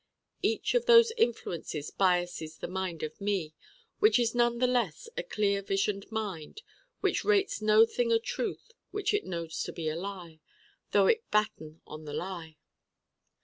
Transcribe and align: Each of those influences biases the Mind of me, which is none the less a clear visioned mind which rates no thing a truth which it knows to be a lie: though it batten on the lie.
Each 0.41 0.73
of 0.73 0.87
those 0.87 1.11
influences 1.11 1.91
biases 1.91 2.57
the 2.57 2.67
Mind 2.67 3.03
of 3.03 3.21
me, 3.21 3.53
which 3.99 4.17
is 4.17 4.33
none 4.33 4.57
the 4.57 4.65
less 4.65 5.07
a 5.15 5.21
clear 5.21 5.61
visioned 5.61 6.11
mind 6.11 6.63
which 7.01 7.23
rates 7.23 7.61
no 7.61 7.85
thing 7.85 8.11
a 8.11 8.17
truth 8.17 8.71
which 8.89 9.13
it 9.13 9.27
knows 9.27 9.61
to 9.61 9.71
be 9.71 9.89
a 9.89 9.95
lie: 9.95 10.39
though 10.89 11.05
it 11.05 11.29
batten 11.29 11.83
on 11.85 12.05
the 12.05 12.13
lie. 12.13 12.57